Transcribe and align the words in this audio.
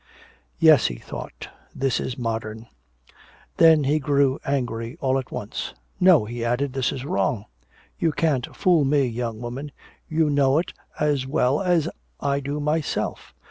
"Yes," 0.57 0.87
he 0.87 0.95
thought, 0.95 1.49
"this 1.75 1.99
is 1.99 2.17
modern." 2.17 2.65
Then 3.57 3.83
he 3.83 3.99
grew 3.99 4.39
angry 4.43 4.97
all 4.99 5.19
at 5.19 5.31
once. 5.31 5.75
"No," 5.99 6.25
he 6.25 6.43
added, 6.43 6.73
"this 6.73 6.91
is 6.91 7.05
wrong! 7.05 7.45
You 7.99 8.11
can't 8.11 8.55
fool 8.55 8.83
me, 8.83 9.05
young 9.05 9.39
woman, 9.41 9.71
you 10.09 10.31
know 10.31 10.57
it 10.57 10.73
as 10.99 11.27
well 11.27 11.61
as 11.61 11.87
I 12.19 12.39
do 12.39 12.59
myself! 12.59 13.35